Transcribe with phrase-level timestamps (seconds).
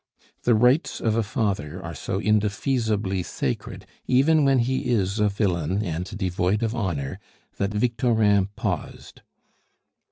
[0.45, 5.83] The rights of a father are so indefeasibly sacred, even when he is a villain
[5.83, 7.19] and devoid of honor,
[7.57, 9.21] that Victorin paused.